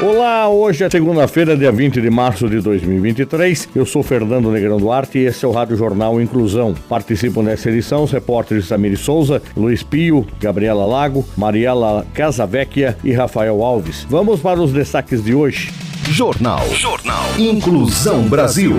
Olá, 0.00 0.48
hoje 0.48 0.84
é 0.84 0.90
segunda-feira, 0.90 1.56
dia 1.56 1.72
20 1.72 2.00
de 2.00 2.08
março 2.08 2.48
de 2.48 2.60
2023. 2.60 3.70
Eu 3.74 3.84
sou 3.84 4.00
Fernando 4.00 4.48
Negrão 4.48 4.78
Duarte 4.78 5.18
e 5.18 5.26
esse 5.26 5.44
é 5.44 5.48
o 5.48 5.50
Rádio 5.50 5.76
Jornal 5.76 6.20
Inclusão. 6.20 6.72
Participam 6.88 7.42
dessa 7.42 7.68
edição 7.68 8.04
os 8.04 8.12
repórteres 8.12 8.66
Samir 8.66 8.96
Souza, 8.96 9.42
Luiz 9.56 9.82
Pio, 9.82 10.24
Gabriela 10.40 10.86
Lago, 10.86 11.26
Mariela 11.36 12.06
Casavecchia 12.14 12.96
e 13.02 13.12
Rafael 13.12 13.60
Alves. 13.60 14.06
Vamos 14.08 14.38
para 14.38 14.60
os 14.60 14.72
destaques 14.72 15.24
de 15.24 15.34
hoje. 15.34 15.72
Jornal. 16.08 16.64
Jornal. 16.76 17.24
Inclusão 17.36 18.22
Brasil. 18.28 18.76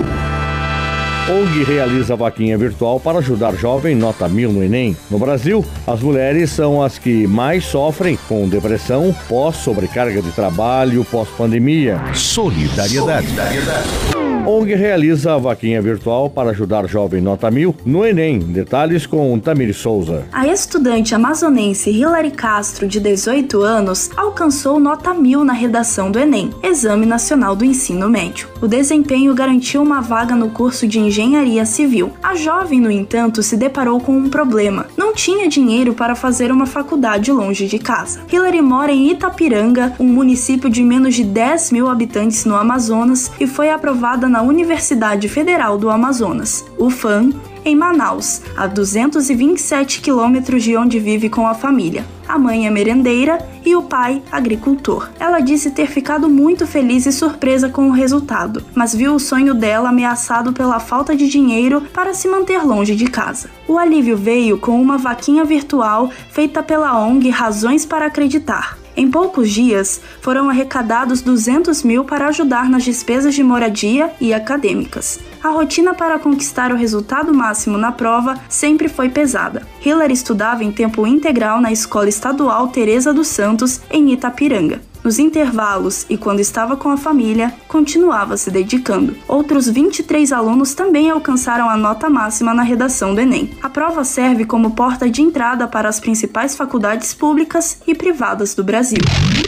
ONG 1.28 1.64
realiza 1.64 2.16
vaquinha 2.16 2.56
virtual 2.56 2.98
para 2.98 3.18
ajudar 3.18 3.54
jovem 3.54 3.94
nota 3.94 4.28
mil 4.28 4.52
no 4.52 4.62
Enem. 4.62 4.96
No 5.10 5.18
Brasil, 5.18 5.64
as 5.86 6.00
mulheres 6.00 6.50
são 6.50 6.82
as 6.82 6.98
que 6.98 7.26
mais 7.26 7.64
sofrem 7.64 8.18
com 8.28 8.48
depressão 8.48 9.14
pós-sobrecarga 9.28 10.22
de 10.22 10.30
trabalho, 10.32 11.04
pós-pandemia. 11.04 12.00
Solidariedade. 12.14 13.26
Solidariedade. 13.26 14.29
ONG 14.46 14.74
realiza 14.74 15.34
a 15.34 15.38
vaquinha 15.38 15.82
virtual 15.82 16.30
para 16.30 16.50
ajudar 16.50 16.88
jovem 16.88 17.20
nota 17.20 17.50
mil 17.50 17.74
no 17.84 18.04
Enem. 18.06 18.38
Detalhes 18.38 19.06
com 19.06 19.38
Tamir 19.38 19.74
Souza. 19.74 20.24
A 20.32 20.46
estudante 20.46 21.14
amazonense 21.14 21.90
Hilary 21.90 22.30
Castro, 22.30 22.88
de 22.88 22.98
18 22.98 23.60
anos, 23.60 24.10
alcançou 24.16 24.80
nota 24.80 25.12
mil 25.12 25.44
na 25.44 25.52
redação 25.52 26.10
do 26.10 26.18
Enem, 26.18 26.50
Exame 26.62 27.04
Nacional 27.04 27.54
do 27.54 27.64
Ensino 27.64 28.08
Médio. 28.08 28.48
O 28.62 28.66
desempenho 28.66 29.34
garantiu 29.34 29.82
uma 29.82 30.00
vaga 30.00 30.34
no 30.34 30.50
curso 30.50 30.86
de 30.86 30.98
Engenharia 30.98 31.66
Civil. 31.66 32.12
A 32.22 32.34
jovem, 32.34 32.80
no 32.80 32.90
entanto, 32.90 33.42
se 33.42 33.56
deparou 33.56 34.00
com 34.00 34.16
um 34.16 34.30
problema. 34.30 34.86
Não 34.96 35.12
tinha 35.12 35.48
dinheiro 35.48 35.92
para 35.92 36.14
fazer 36.14 36.50
uma 36.50 36.66
faculdade 36.66 37.30
longe 37.30 37.66
de 37.66 37.78
casa. 37.78 38.20
Hilary 38.32 38.62
mora 38.62 38.90
em 38.90 39.10
Itapiranga, 39.10 39.92
um 40.00 40.06
município 40.06 40.70
de 40.70 40.82
menos 40.82 41.14
de 41.14 41.24
10 41.24 41.72
mil 41.72 41.88
habitantes 41.88 42.46
no 42.46 42.56
Amazonas, 42.56 43.30
e 43.38 43.46
foi 43.46 43.70
aprovada 43.70 44.29
na 44.30 44.40
Universidade 44.42 45.28
Federal 45.28 45.76
do 45.76 45.90
Amazonas, 45.90 46.64
UFAM, 46.78 47.32
em 47.64 47.76
Manaus, 47.76 48.40
a 48.56 48.66
227 48.66 50.00
quilômetros 50.00 50.62
de 50.62 50.76
onde 50.76 50.98
vive 50.98 51.28
com 51.28 51.46
a 51.46 51.52
família. 51.52 52.06
A 52.26 52.38
mãe 52.38 52.66
é 52.66 52.70
merendeira 52.70 53.44
e 53.66 53.74
o 53.74 53.82
pai 53.82 54.22
agricultor. 54.30 55.10
Ela 55.18 55.40
disse 55.40 55.72
ter 55.72 55.88
ficado 55.88 56.28
muito 56.28 56.66
feliz 56.66 57.04
e 57.04 57.12
surpresa 57.12 57.68
com 57.68 57.88
o 57.88 57.92
resultado, 57.92 58.62
mas 58.74 58.94
viu 58.94 59.14
o 59.14 59.20
sonho 59.20 59.52
dela 59.52 59.88
ameaçado 59.88 60.52
pela 60.52 60.78
falta 60.78 61.14
de 61.14 61.28
dinheiro 61.28 61.82
para 61.92 62.14
se 62.14 62.28
manter 62.28 62.64
longe 62.64 62.94
de 62.94 63.06
casa. 63.06 63.50
O 63.66 63.76
alívio 63.76 64.16
veio 64.16 64.58
com 64.58 64.80
uma 64.80 64.96
vaquinha 64.96 65.44
virtual 65.44 66.08
feita 66.30 66.62
pela 66.62 66.98
ONG 66.98 67.28
Razões 67.30 67.84
para 67.84 68.06
Acreditar. 68.06 68.79
Em 69.00 69.10
poucos 69.10 69.50
dias, 69.50 69.98
foram 70.20 70.50
arrecadados 70.50 71.22
200 71.22 71.82
mil 71.82 72.04
para 72.04 72.26
ajudar 72.26 72.68
nas 72.68 72.84
despesas 72.84 73.34
de 73.34 73.42
moradia 73.42 74.12
e 74.20 74.34
acadêmicas. 74.34 75.18
A 75.42 75.48
rotina 75.48 75.94
para 75.94 76.18
conquistar 76.18 76.70
o 76.70 76.76
resultado 76.76 77.32
máximo 77.32 77.78
na 77.78 77.92
prova 77.92 78.38
sempre 78.46 78.90
foi 78.90 79.08
pesada. 79.08 79.66
Hillary 79.82 80.12
estudava 80.12 80.62
em 80.62 80.70
tempo 80.70 81.06
integral 81.06 81.62
na 81.62 81.72
Escola 81.72 82.10
Estadual 82.10 82.68
Teresa 82.68 83.10
dos 83.10 83.28
Santos, 83.28 83.80
em 83.90 84.12
Itapiranga. 84.12 84.82
Nos 85.10 85.18
intervalos 85.18 86.06
e 86.08 86.16
quando 86.16 86.38
estava 86.38 86.76
com 86.76 86.88
a 86.88 86.96
família, 86.96 87.52
continuava 87.66 88.36
se 88.36 88.48
dedicando. 88.48 89.16
Outros 89.26 89.68
23 89.68 90.30
alunos 90.30 90.72
também 90.72 91.10
alcançaram 91.10 91.68
a 91.68 91.76
nota 91.76 92.08
máxima 92.08 92.54
na 92.54 92.62
redação 92.62 93.12
do 93.12 93.20
Enem. 93.20 93.50
A 93.60 93.68
prova 93.68 94.04
serve 94.04 94.44
como 94.44 94.70
porta 94.70 95.10
de 95.10 95.20
entrada 95.20 95.66
para 95.66 95.88
as 95.88 95.98
principais 95.98 96.54
faculdades 96.54 97.12
públicas 97.12 97.82
e 97.88 97.92
privadas 97.92 98.54
do 98.54 98.62
Brasil. 98.62 99.00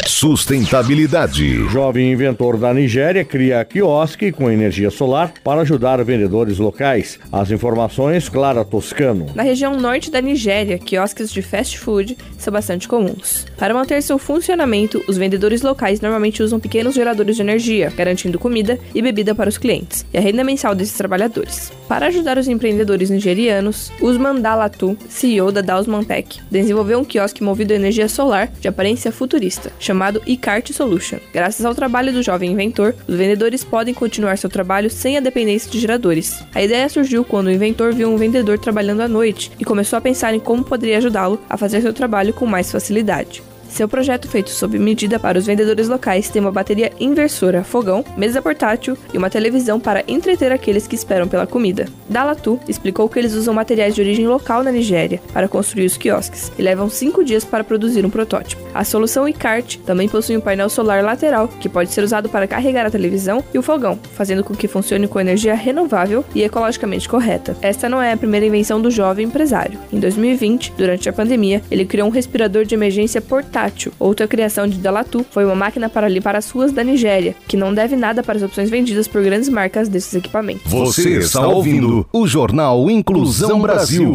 Sustentabilidade. 0.04 1.68
Jovem 1.68 2.10
inventor 2.10 2.56
da 2.56 2.74
Nigéria 2.74 3.24
cria 3.24 3.64
quiosque 3.64 4.32
com 4.32 4.50
energia 4.50 4.90
solar 4.90 5.32
para 5.44 5.60
ajudar 5.60 6.02
vendedores 6.02 6.58
locais. 6.58 7.20
As 7.30 7.52
informações, 7.52 8.28
Clara 8.28 8.64
Toscano. 8.64 9.26
Na 9.32 9.44
região 9.44 9.78
norte 9.78 10.10
da 10.10 10.20
Nigéria, 10.20 10.76
quiosques 10.76 11.32
de 11.32 11.40
fast 11.40 11.78
food 11.78 12.18
são 12.36 12.52
bastante 12.52 12.88
comuns. 12.88 13.46
Para 13.56 13.74
manter 13.74 14.02
seu 14.02 14.18
funcionamento, 14.18 15.02
os 15.06 15.16
vendedores 15.16 15.51
vendedores 15.52 15.62
locais 15.62 16.00
normalmente 16.00 16.42
usam 16.42 16.58
pequenos 16.58 16.94
geradores 16.94 17.36
de 17.36 17.42
energia, 17.42 17.92
garantindo 17.94 18.38
comida 18.38 18.78
e 18.94 19.02
bebida 19.02 19.34
para 19.34 19.48
os 19.48 19.58
clientes 19.58 20.06
e 20.12 20.16
a 20.16 20.20
renda 20.20 20.42
mensal 20.42 20.74
desses 20.74 20.96
trabalhadores. 20.96 21.70
Para 21.88 22.06
ajudar 22.06 22.38
os 22.38 22.48
empreendedores 22.48 23.10
nigerianos, 23.10 23.92
Usman 24.00 24.40
Dalatu, 24.40 24.96
CEO 25.08 25.52
da 25.52 25.60
Dausmantech, 25.60 26.40
desenvolveu 26.50 26.98
um 26.98 27.04
quiosque 27.04 27.42
movido 27.42 27.72
a 27.72 27.76
energia 27.76 28.08
solar 28.08 28.50
de 28.60 28.68
aparência 28.68 29.12
futurista, 29.12 29.70
chamado 29.78 30.22
eCart 30.26 30.72
Solution. 30.72 31.18
Graças 31.32 31.66
ao 31.66 31.74
trabalho 31.74 32.12
do 32.12 32.22
jovem 32.22 32.52
inventor, 32.52 32.94
os 33.06 33.14
vendedores 33.14 33.62
podem 33.62 33.92
continuar 33.92 34.38
seu 34.38 34.48
trabalho 34.48 34.88
sem 34.88 35.16
a 35.16 35.20
dependência 35.20 35.70
de 35.70 35.78
geradores. 35.78 36.42
A 36.54 36.62
ideia 36.62 36.88
surgiu 36.88 37.24
quando 37.24 37.48
o 37.48 37.52
inventor 37.52 37.92
viu 37.92 38.08
um 38.08 38.16
vendedor 38.16 38.58
trabalhando 38.58 39.02
à 39.02 39.08
noite 39.08 39.52
e 39.58 39.64
começou 39.64 39.98
a 39.98 40.02
pensar 40.02 40.32
em 40.32 40.40
como 40.40 40.64
poderia 40.64 40.98
ajudá-lo 40.98 41.38
a 41.48 41.56
fazer 41.58 41.82
seu 41.82 41.92
trabalho 41.92 42.32
com 42.32 42.46
mais 42.46 42.72
facilidade. 42.72 43.42
Seu 43.72 43.88
projeto 43.88 44.28
feito 44.28 44.50
sob 44.50 44.78
medida 44.78 45.18
para 45.18 45.38
os 45.38 45.46
vendedores 45.46 45.88
locais 45.88 46.28
tem 46.28 46.42
uma 46.42 46.52
bateria 46.52 46.92
inversora, 47.00 47.64
fogão, 47.64 48.04
mesa 48.18 48.42
portátil 48.42 48.98
e 49.14 49.16
uma 49.16 49.30
televisão 49.30 49.80
para 49.80 50.04
entreter 50.06 50.52
aqueles 50.52 50.86
que 50.86 50.94
esperam 50.94 51.26
pela 51.26 51.46
comida. 51.46 51.88
Dalatu 52.06 52.60
explicou 52.68 53.08
que 53.08 53.18
eles 53.18 53.32
usam 53.32 53.54
materiais 53.54 53.94
de 53.94 54.02
origem 54.02 54.28
local 54.28 54.62
na 54.62 54.70
Nigéria 54.70 55.22
para 55.32 55.48
construir 55.48 55.86
os 55.86 55.96
quiosques 55.96 56.52
e 56.58 56.62
levam 56.62 56.90
cinco 56.90 57.24
dias 57.24 57.46
para 57.46 57.64
produzir 57.64 58.04
um 58.04 58.10
protótipo. 58.10 58.60
A 58.74 58.84
solução 58.84 59.26
iCart 59.26 59.78
também 59.86 60.06
possui 60.06 60.36
um 60.36 60.40
painel 60.42 60.68
solar 60.68 61.02
lateral 61.02 61.48
que 61.48 61.68
pode 61.68 61.92
ser 61.92 62.04
usado 62.04 62.28
para 62.28 62.46
carregar 62.46 62.84
a 62.84 62.90
televisão 62.90 63.42
e 63.54 63.58
o 63.58 63.62
fogão, 63.62 63.98
fazendo 64.12 64.44
com 64.44 64.54
que 64.54 64.68
funcione 64.68 65.08
com 65.08 65.18
energia 65.18 65.54
renovável 65.54 66.22
e 66.34 66.42
ecologicamente 66.42 67.08
correta. 67.08 67.56
Esta 67.62 67.88
não 67.88 68.02
é 68.02 68.12
a 68.12 68.18
primeira 68.18 68.44
invenção 68.44 68.82
do 68.82 68.90
jovem 68.90 69.24
empresário. 69.24 69.78
Em 69.90 69.98
2020, 69.98 70.74
durante 70.76 71.08
a 71.08 71.12
pandemia, 71.12 71.62
ele 71.70 71.86
criou 71.86 72.06
um 72.06 72.12
respirador 72.12 72.66
de 72.66 72.74
emergência 72.74 73.22
portátil 73.22 73.61
Outra 73.98 74.26
criação 74.26 74.66
de 74.66 74.78
Dalatu 74.78 75.24
foi 75.30 75.44
uma 75.44 75.54
máquina 75.54 75.88
para 75.88 76.08
limpar 76.08 76.36
as 76.36 76.50
ruas 76.50 76.72
da 76.72 76.82
Nigéria, 76.82 77.34
que 77.46 77.56
não 77.56 77.72
deve 77.72 77.96
nada 77.96 78.22
para 78.22 78.36
as 78.36 78.42
opções 78.42 78.70
vendidas 78.70 79.06
por 79.06 79.22
grandes 79.22 79.48
marcas 79.48 79.88
desses 79.88 80.14
equipamentos. 80.14 80.70
Você 80.70 81.18
está 81.18 81.46
ouvindo 81.46 82.06
o 82.12 82.26
Jornal 82.26 82.90
Inclusão 82.90 83.60
Brasil. 83.60 84.14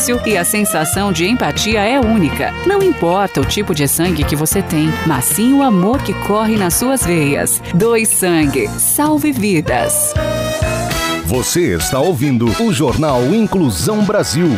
e 0.25 0.35
a 0.35 0.43
sensação 0.43 1.11
de 1.11 1.27
empatia 1.27 1.81
é 1.81 1.99
única. 1.99 2.51
Não 2.65 2.81
importa 2.81 3.39
o 3.39 3.45
tipo 3.45 3.75
de 3.75 3.87
sangue 3.87 4.23
que 4.23 4.35
você 4.35 4.61
tem, 4.61 4.89
mas 5.05 5.25
sim 5.25 5.53
o 5.53 5.61
amor 5.61 6.01
que 6.01 6.13
corre 6.25 6.55
nas 6.57 6.73
suas 6.73 7.05
veias. 7.05 7.61
Doe 7.75 8.03
sangue, 8.05 8.67
salve 8.79 9.31
vidas. 9.31 10.11
Você 11.25 11.75
está 11.75 11.99
ouvindo 11.99 12.47
o 12.59 12.73
Jornal 12.73 13.23
Inclusão 13.33 14.03
Brasil. 14.03 14.49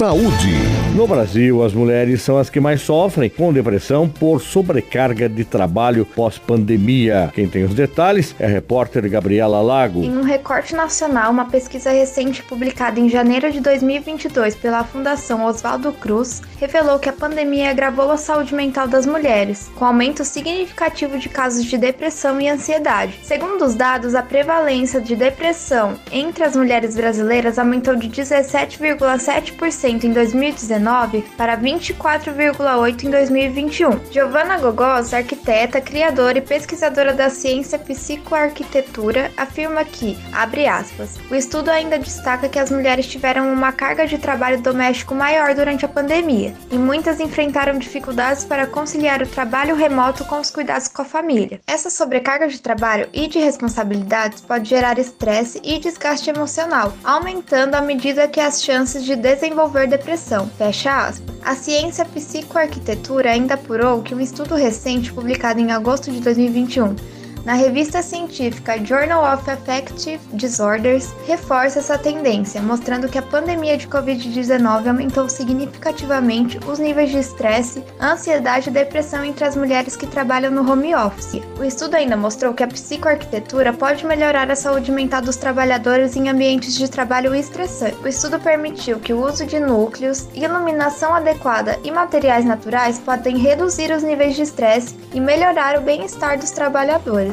Saúde. 0.00 0.54
No 0.94 1.06
Brasil, 1.06 1.62
as 1.62 1.74
mulheres 1.74 2.22
são 2.22 2.38
as 2.38 2.48
que 2.48 2.58
mais 2.58 2.80
sofrem 2.80 3.28
com 3.28 3.52
depressão 3.52 4.08
por 4.08 4.40
sobrecarga 4.40 5.28
de 5.28 5.44
trabalho 5.44 6.06
pós-pandemia. 6.06 7.30
Quem 7.34 7.46
tem 7.46 7.64
os 7.64 7.74
detalhes 7.74 8.34
é 8.38 8.46
a 8.46 8.48
repórter 8.48 9.08
Gabriela 9.10 9.60
Lago. 9.60 10.02
Em 10.02 10.16
um 10.16 10.22
recorte 10.22 10.74
nacional, 10.74 11.30
uma 11.30 11.44
pesquisa 11.44 11.90
recente 11.90 12.42
publicada 12.42 12.98
em 12.98 13.10
janeiro 13.10 13.52
de 13.52 13.60
2022 13.60 14.56
pela 14.56 14.82
Fundação 14.84 15.44
Oswaldo 15.44 15.92
Cruz 15.92 16.40
revelou 16.58 16.98
que 16.98 17.10
a 17.10 17.12
pandemia 17.12 17.70
agravou 17.70 18.10
a 18.10 18.16
saúde 18.16 18.54
mental 18.54 18.88
das 18.88 19.04
mulheres, 19.04 19.70
com 19.76 19.84
aumento 19.84 20.24
significativo 20.24 21.18
de 21.18 21.28
casos 21.28 21.64
de 21.66 21.76
depressão 21.76 22.40
e 22.40 22.48
ansiedade. 22.48 23.20
Segundo 23.22 23.66
os 23.66 23.74
dados, 23.74 24.14
a 24.14 24.22
prevalência 24.22 24.98
de 24.98 25.14
depressão 25.14 25.94
entre 26.10 26.42
as 26.42 26.56
mulheres 26.56 26.96
brasileiras 26.96 27.58
aumentou 27.58 27.94
de 27.94 28.08
17,7% 28.08 29.89
em 29.90 30.12
2019 30.12 31.22
para 31.36 31.56
24,8% 31.56 33.04
em 33.04 33.10
2021. 33.10 34.00
Giovanna 34.10 34.56
Gogos, 34.58 35.12
arquiteta, 35.12 35.80
criadora 35.80 36.38
e 36.38 36.42
pesquisadora 36.42 37.12
da 37.12 37.28
ciência 37.28 37.78
psicoarquitetura, 37.78 39.32
afirma 39.36 39.84
que, 39.84 40.16
abre 40.32 40.66
aspas, 40.66 41.18
o 41.30 41.34
estudo 41.34 41.70
ainda 41.70 41.98
destaca 41.98 42.48
que 42.48 42.58
as 42.58 42.70
mulheres 42.70 43.06
tiveram 43.06 43.52
uma 43.52 43.72
carga 43.72 44.06
de 44.06 44.18
trabalho 44.18 44.60
doméstico 44.60 45.14
maior 45.14 45.54
durante 45.54 45.84
a 45.84 45.88
pandemia 45.88 46.54
e 46.70 46.76
muitas 46.76 47.18
enfrentaram 47.18 47.78
dificuldades 47.78 48.44
para 48.44 48.66
conciliar 48.66 49.22
o 49.22 49.26
trabalho 49.26 49.74
remoto 49.74 50.24
com 50.24 50.38
os 50.38 50.50
cuidados 50.50 50.88
com 50.88 51.02
a 51.02 51.04
família. 51.04 51.60
Essa 51.66 51.90
sobrecarga 51.90 52.46
de 52.48 52.60
trabalho 52.60 53.08
e 53.12 53.26
de 53.26 53.38
responsabilidades 53.38 54.40
pode 54.40 54.68
gerar 54.68 54.98
estresse 54.98 55.60
e 55.64 55.78
desgaste 55.78 56.30
emocional, 56.30 56.92
aumentando 57.02 57.74
à 57.74 57.80
medida 57.80 58.28
que 58.28 58.40
as 58.40 58.62
chances 58.62 59.04
de 59.04 59.16
desenvolver 59.16 59.79
desenvolver 59.80 59.86
depressão. 59.86 60.48
Fecha 60.58 61.06
aspas. 61.06 61.34
A 61.42 61.54
ciência 61.54 62.04
psicoarquitetura 62.04 63.30
ainda 63.30 63.54
apurou 63.54 64.02
que 64.02 64.14
um 64.14 64.20
estudo 64.20 64.54
recente 64.54 65.12
publicado 65.12 65.60
em 65.60 65.72
agosto 65.72 66.10
de 66.10 66.20
2021 66.20 67.19
na 67.44 67.54
revista 67.54 68.02
científica 68.02 68.82
Journal 68.84 69.22
of 69.34 69.50
Affective 69.50 70.20
Disorders, 70.34 71.14
reforça 71.26 71.78
essa 71.78 71.96
tendência, 71.96 72.60
mostrando 72.60 73.08
que 73.08 73.18
a 73.18 73.22
pandemia 73.22 73.76
de 73.76 73.88
Covid-19 73.88 74.86
aumentou 74.86 75.28
significativamente 75.28 76.58
os 76.66 76.78
níveis 76.78 77.10
de 77.10 77.18
estresse, 77.18 77.82
ansiedade 78.00 78.68
e 78.68 78.72
depressão 78.72 79.24
entre 79.24 79.44
as 79.44 79.56
mulheres 79.56 79.96
que 79.96 80.06
trabalham 80.06 80.50
no 80.50 80.70
home 80.70 80.94
office. 80.94 81.40
O 81.58 81.64
estudo 81.64 81.94
ainda 81.94 82.16
mostrou 82.16 82.52
que 82.52 82.62
a 82.62 82.68
psicoarquitetura 82.68 83.72
pode 83.72 84.04
melhorar 84.04 84.50
a 84.50 84.56
saúde 84.56 84.92
mental 84.92 85.22
dos 85.22 85.36
trabalhadores 85.36 86.16
em 86.16 86.28
ambientes 86.28 86.74
de 86.74 86.90
trabalho 86.90 87.34
estressantes. 87.34 87.98
O 88.02 88.08
estudo 88.08 88.38
permitiu 88.38 88.98
que 88.98 89.12
o 89.12 89.26
uso 89.26 89.46
de 89.46 89.58
núcleos, 89.58 90.28
iluminação 90.34 91.14
adequada 91.14 91.78
e 91.84 91.90
materiais 91.90 92.44
naturais 92.44 92.98
podem 92.98 93.38
reduzir 93.38 93.90
os 93.90 94.02
níveis 94.02 94.36
de 94.36 94.42
estresse 94.42 94.94
e 95.12 95.20
melhorar 95.20 95.78
o 95.78 95.80
bem-estar 95.80 96.38
dos 96.38 96.50
trabalhadores 96.50 97.29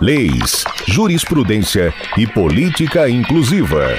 leis, 0.00 0.64
jurisprudência 0.86 1.92
e 2.16 2.26
política 2.26 3.08
inclusiva. 3.08 3.96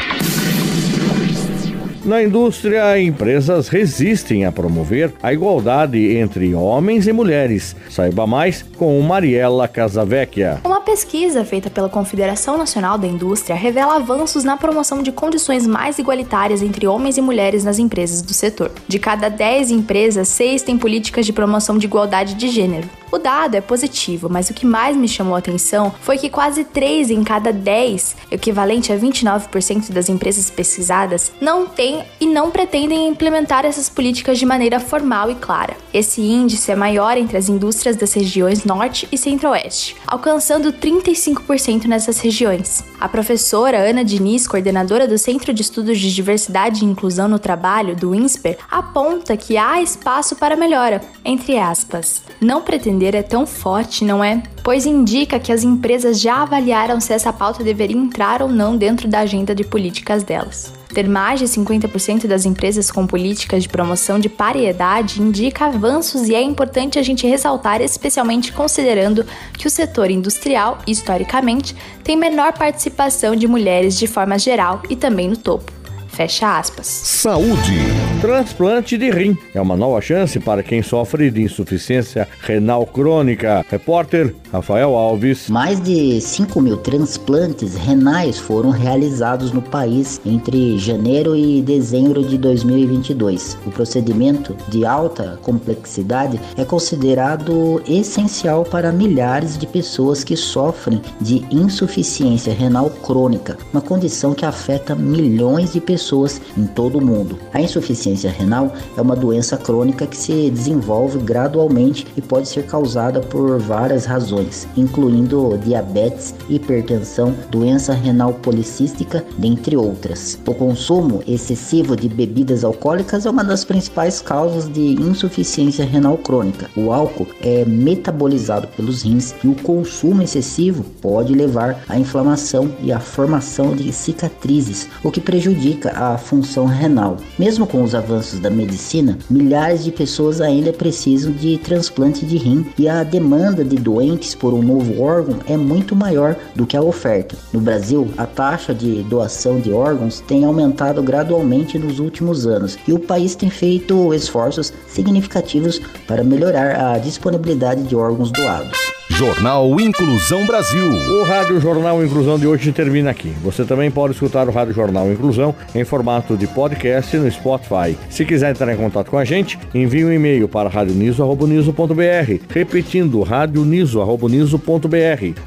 Na 2.05 2.23
indústria, 2.23 3.01
empresas 3.01 3.67
resistem 3.67 4.45
a 4.45 4.51
promover 4.51 5.11
a 5.21 5.33
igualdade 5.33 6.15
entre 6.15 6.53
homens 6.53 7.05
e 7.07 7.11
mulheres. 7.11 7.75
Saiba 7.89 8.25
mais 8.25 8.63
com 8.77 9.01
Mariela 9.01 9.67
Casavecchia. 9.67 10.61
Uma 10.63 10.76
pesquisa 10.87 11.43
feita 11.43 11.69
pela 11.69 11.89
Confederação 11.89 12.57
Nacional 12.57 12.97
da 12.97 13.05
Indústria 13.05 13.57
revela 13.57 13.97
avanços 13.97 14.45
na 14.45 14.55
promoção 14.55 15.03
de 15.03 15.11
condições 15.11 15.67
mais 15.67 15.99
igualitárias 15.99 16.61
entre 16.61 16.87
homens 16.87 17.17
e 17.17 17.21
mulheres 17.21 17.65
nas 17.65 17.77
empresas 17.77 18.21
do 18.21 18.33
setor. 18.33 18.71
De 18.87 18.97
cada 18.97 19.27
10 19.27 19.71
empresas, 19.71 20.29
6 20.29 20.61
têm 20.61 20.77
políticas 20.77 21.25
de 21.25 21.33
promoção 21.33 21.77
de 21.77 21.87
igualdade 21.87 22.35
de 22.35 22.47
gênero. 22.47 22.87
O 23.09 23.17
dado 23.17 23.55
é 23.55 23.61
positivo, 23.61 24.27
mas 24.29 24.49
o 24.49 24.53
que 24.53 24.65
mais 24.65 24.95
me 24.95 25.07
chamou 25.07 25.35
a 25.35 25.39
atenção 25.39 25.93
foi 26.01 26.17
que 26.17 26.29
quase 26.29 26.65
3 26.65 27.09
em 27.09 27.23
cada 27.23 27.53
10, 27.53 28.17
equivalente 28.29 28.91
a 28.91 28.97
29% 28.97 29.91
das 29.91 30.09
empresas 30.09 30.49
pesquisadas, 30.49 31.31
não 31.39 31.65
têm 31.65 32.03
e 32.19 32.25
não 32.25 32.51
pretendem 32.51 33.07
implementar 33.07 33.65
essas 33.65 33.87
políticas 33.89 34.37
de 34.37 34.45
maneira 34.45 34.79
formal 34.79 35.31
e 35.31 35.35
clara. 35.35 35.77
Esse 35.93 36.21
índice 36.21 36.69
é 36.69 36.75
maior 36.75 37.17
entre 37.17 37.37
as 37.37 37.47
indústrias 37.47 37.95
das 37.95 38.11
regiões 38.11 38.65
Norte 38.65 39.07
e 39.09 39.17
Centro-Oeste, 39.17 39.95
alcançando 40.05 40.73
35% 40.77 41.85
nessas 41.85 42.19
regiões. 42.19 42.83
A 42.99 43.09
professora 43.09 43.77
Ana 43.77 44.03
Diniz, 44.03 44.47
coordenadora 44.47 45.07
do 45.07 45.17
Centro 45.17 45.53
de 45.53 45.61
Estudos 45.61 45.99
de 45.99 46.13
Diversidade 46.13 46.83
e 46.83 46.87
Inclusão 46.87 47.27
no 47.27 47.39
Trabalho, 47.39 47.95
do 47.95 48.13
INSPER, 48.13 48.57
aponta 48.69 49.35
que 49.35 49.57
há 49.57 49.81
espaço 49.81 50.35
para 50.35 50.55
melhora, 50.55 51.01
entre 51.25 51.57
aspas. 51.57 52.21
Não 52.39 52.61
pretender 52.61 53.15
é 53.15 53.23
tão 53.23 53.45
forte, 53.45 54.05
não 54.05 54.23
é? 54.23 54.43
Pois 54.63 54.85
indica 54.85 55.39
que 55.39 55.51
as 55.51 55.63
empresas 55.63 56.19
já 56.19 56.41
avaliaram 56.43 56.99
se 56.99 57.13
essa 57.13 57.33
pauta 57.33 57.63
deveria 57.63 57.97
entrar 57.97 58.41
ou 58.41 58.49
não 58.49 58.77
dentro 58.77 59.07
da 59.07 59.19
agenda 59.19 59.55
de 59.55 59.63
políticas 59.63 60.23
delas. 60.23 60.76
Ter 60.97 61.07
mais 61.07 61.39
de 61.39 61.45
50% 61.45 62.25
das 62.25 62.43
empresas 62.43 62.89
com 62.89 63.05
políticas 63.05 63.61
de 63.61 63.69
promoção 63.69 64.17
de 64.17 64.27
paridade 64.27 65.21
indica 65.21 65.67
avanços 65.67 66.27
e 66.27 66.33
é 66.33 66.41
importante 66.41 66.97
a 66.97 67.03
gente 67.03 67.27
ressaltar, 67.27 67.81
especialmente 67.81 68.51
considerando 68.51 69.23
que 69.53 69.67
o 69.67 69.69
setor 69.69 70.09
industrial, 70.09 70.79
historicamente, 70.87 71.75
tem 72.03 72.17
menor 72.17 72.53
participação 72.53 73.35
de 73.35 73.47
mulheres 73.47 73.95
de 73.95 74.07
forma 74.07 74.39
geral 74.39 74.81
e 74.89 74.95
também 74.95 75.29
no 75.29 75.37
topo. 75.37 75.76
Fecha 76.17 76.57
aspas. 76.57 76.87
Saúde. 76.87 77.77
Transplante 78.19 78.97
de 78.97 79.11
rim 79.11 79.37
é 79.53 79.61
uma 79.61 79.77
nova 79.77 80.01
chance 80.01 80.39
para 80.39 80.63
quem 80.63 80.81
sofre 80.81 81.29
de 81.29 81.43
insuficiência 81.43 82.27
renal 82.41 82.87
crônica. 82.87 83.63
Repórter 83.69 84.33
Rafael 84.51 84.95
Alves. 84.95 85.47
Mais 85.47 85.79
de 85.79 86.19
5 86.19 86.59
mil 86.59 86.77
transplantes 86.77 87.75
renais 87.75 88.39
foram 88.39 88.71
realizados 88.71 89.51
no 89.51 89.61
país 89.61 90.19
entre 90.25 90.79
janeiro 90.79 91.35
e 91.35 91.61
dezembro 91.61 92.23
de 92.23 92.35
2022. 92.39 93.55
O 93.67 93.69
procedimento 93.69 94.55
de 94.69 94.87
alta 94.87 95.37
complexidade 95.43 96.41
é 96.57 96.65
considerado 96.65 97.79
essencial 97.87 98.63
para 98.63 98.91
milhares 98.91 99.55
de 99.55 99.67
pessoas 99.67 100.23
que 100.23 100.35
sofrem 100.35 100.99
de 101.21 101.45
insuficiência 101.51 102.55
renal 102.55 102.89
crônica, 102.89 103.55
uma 103.71 103.83
condição 103.83 104.33
que 104.33 104.43
afeta 104.43 104.95
milhões 104.95 105.73
de 105.73 105.79
pessoas 105.79 106.06
pessoas 106.07 106.41
em 106.57 106.65
todo 106.65 106.99
o 106.99 107.05
mundo. 107.05 107.37
A 107.53 107.59
insuficiência 107.59 108.31
renal 108.31 108.73
é 108.95 109.01
uma 109.01 109.15
doença 109.15 109.57
crônica 109.57 110.07
que 110.07 110.15
se 110.15 110.49
desenvolve 110.49 111.19
gradualmente 111.19 112.07
e 112.15 112.21
pode 112.21 112.47
ser 112.47 112.65
causada 112.65 113.19
por 113.19 113.59
várias 113.59 114.05
razões, 114.05 114.65
incluindo 114.77 115.57
diabetes, 115.57 116.33
hipertensão, 116.49 117.35
doença 117.51 117.93
renal 117.93 118.33
policística, 118.33 119.23
dentre 119.37 119.75
outras. 119.75 120.39
O 120.47 120.53
consumo 120.53 121.21
excessivo 121.27 121.95
de 121.95 122.07
bebidas 122.07 122.63
alcoólicas 122.63 123.25
é 123.25 123.29
uma 123.29 123.43
das 123.43 123.65
principais 123.65 124.21
causas 124.21 124.71
de 124.71 124.93
insuficiência 125.01 125.85
renal 125.85 126.17
crônica. 126.17 126.69
O 126.77 126.93
álcool 126.93 127.27
é 127.41 127.65
metabolizado 127.65 128.67
pelos 128.69 129.01
rins 129.01 129.35
e 129.43 129.47
o 129.47 129.55
consumo 129.55 130.21
excessivo 130.21 130.85
pode 131.01 131.33
levar 131.33 131.83
à 131.89 131.97
inflamação 131.97 132.71
e 132.81 132.93
à 132.93 132.99
formação 132.99 133.75
de 133.75 133.91
cicatrizes, 133.91 134.87
o 135.03 135.11
que 135.11 135.19
prejudica 135.19 135.96
a 135.97 136.17
função 136.17 136.65
renal. 136.65 137.17
Mesmo 137.37 137.65
com 137.65 137.83
os 137.83 137.95
avanços 137.95 138.39
da 138.39 138.49
medicina, 138.49 139.17
milhares 139.29 139.83
de 139.83 139.91
pessoas 139.91 140.41
ainda 140.41 140.71
precisam 140.71 141.31
de 141.31 141.57
transplante 141.57 142.25
de 142.25 142.37
rim 142.37 142.65
e 142.77 142.87
a 142.87 143.03
demanda 143.03 143.63
de 143.63 143.75
doentes 143.75 144.35
por 144.35 144.53
um 144.53 144.61
novo 144.61 145.01
órgão 145.01 145.39
é 145.47 145.57
muito 145.57 145.95
maior 145.95 146.35
do 146.55 146.65
que 146.65 146.77
a 146.77 146.81
oferta. 146.81 147.35
No 147.51 147.59
Brasil, 147.59 148.07
a 148.17 148.25
taxa 148.25 148.73
de 148.73 149.03
doação 149.03 149.59
de 149.59 149.71
órgãos 149.71 150.19
tem 150.21 150.45
aumentado 150.45 151.01
gradualmente 151.01 151.79
nos 151.79 151.99
últimos 151.99 152.45
anos 152.45 152.77
e 152.87 152.93
o 152.93 152.99
país 152.99 153.35
tem 153.35 153.49
feito 153.49 154.13
esforços 154.13 154.73
significativos 154.87 155.79
para 156.07 156.23
melhorar 156.23 156.93
a 156.93 156.97
disponibilidade 156.97 157.83
de 157.83 157.95
órgãos 157.95 158.31
doados. 158.31 158.96
Jornal 159.17 159.81
Inclusão 159.81 160.45
Brasil. 160.45 160.85
O 160.85 161.23
Rádio 161.23 161.59
Jornal 161.59 162.05
Inclusão 162.05 162.37
de 162.37 162.45
hoje 162.45 162.71
termina 162.71 163.09
aqui. 163.09 163.29
Você 163.41 163.65
também 163.65 163.89
pode 163.89 164.13
escutar 164.13 164.47
o 164.47 164.51
Rádio 164.51 164.75
Jornal 164.75 165.11
Inclusão 165.11 165.55
em 165.73 165.83
formato 165.83 166.37
de 166.37 166.45
podcast 166.45 167.17
no 167.17 167.31
Spotify. 167.31 167.97
Se 168.11 168.23
quiser 168.23 168.51
entrar 168.51 168.71
em 168.71 168.77
contato 168.77 169.09
com 169.09 169.17
a 169.17 169.25
gente, 169.25 169.57
envie 169.73 170.05
um 170.05 170.13
e-mail 170.13 170.47
para 170.47 170.69
radioniso.br, 170.69 172.43
repetindo 172.47 173.23
radioniso.br 173.23 174.05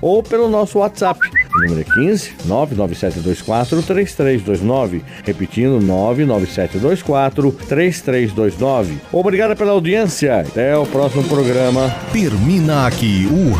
ou 0.03 0.21
pelo 0.21 0.49
nosso 0.49 0.81
WhatsApp 0.81 1.21
O 1.55 1.61
número 1.61 1.83
é 1.83 1.85
15 1.85 2.33
99724 2.47 3.83
3329. 3.83 5.01
Repetindo, 5.25 5.81
99724 5.81 7.53
3329. 7.69 8.99
Obrigado 9.13 9.57
pela 9.57 9.71
audiência. 9.71 10.41
Até 10.41 10.77
o 10.77 10.85
próximo 10.87 11.23
programa. 11.23 11.89
Termina 12.13 12.89
aqui 12.89 13.29
o 13.31 13.60